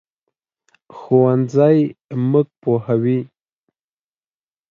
[0.97, 1.79] ښوونځی
[2.29, 3.19] موږ پوهوي